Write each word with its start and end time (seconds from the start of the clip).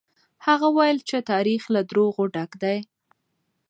هغه 0.45 0.67
وويل 0.75 0.99
چې 1.09 1.17
تاريخ 1.31 1.61
له 1.75 1.81
دروغو 1.89 2.23
ډک 2.35 2.51
دی. 2.63 2.77